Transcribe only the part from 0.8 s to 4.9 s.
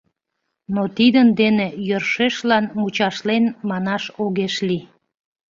тидын дене йӧршешлан мучашлен, манаш огеш лий.